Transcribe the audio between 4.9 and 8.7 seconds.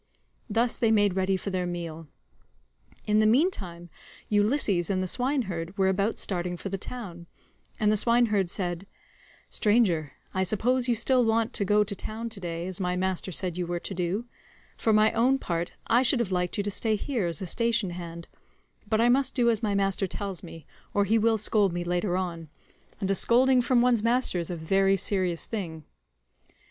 the swineherd were about starting for the town, and the swineherd